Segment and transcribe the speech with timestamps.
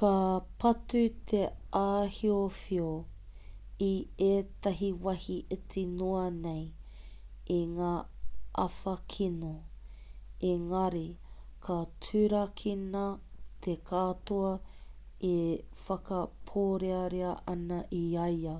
[0.00, 0.08] ka
[0.64, 0.98] patu
[1.30, 1.38] te
[1.78, 2.90] āhiowhio
[3.86, 3.88] i
[4.20, 6.62] tētahi wāhi iti noa nei
[7.56, 7.90] i ngā
[8.66, 9.50] āwha kino
[10.52, 11.04] engari
[11.68, 13.04] ka turakina
[13.66, 14.54] te katoa
[15.34, 15.42] e
[15.84, 18.58] whakapōrearea ana i a ia